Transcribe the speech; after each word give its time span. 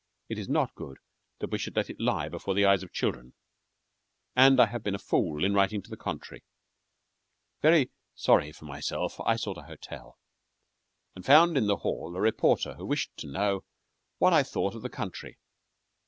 It 0.29 0.39
is 0.39 0.49
not 0.49 0.73
good 0.73 0.97
that 1.41 1.51
we 1.51 1.59
should 1.59 1.75
let 1.75 1.87
it 1.87 1.99
lie 1.99 2.27
before 2.27 2.55
the 2.55 2.65
eyes 2.65 2.81
of 2.81 2.91
children, 2.91 3.35
and 4.35 4.59
I 4.59 4.65
have 4.65 4.81
been 4.81 4.95
a 4.95 4.97
fool 4.97 5.45
in 5.45 5.53
writing 5.53 5.79
to 5.83 5.91
the 5.91 5.95
contrary. 5.95 6.43
Very 7.61 7.91
sorry 8.15 8.51
for 8.51 8.65
myself, 8.65 9.21
I 9.23 9.35
sought 9.35 9.59
a 9.59 9.69
hotel, 9.69 10.17
and 11.15 11.23
found 11.23 11.55
in 11.55 11.67
the 11.67 11.77
hall 11.85 12.15
a 12.15 12.19
reporter 12.19 12.73
who 12.73 12.85
wished 12.87 13.15
to 13.17 13.27
know 13.31 13.63
what 14.17 14.33
I 14.33 14.41
thought 14.41 14.73
of 14.73 14.81
the 14.81 14.89
country. 14.89 15.37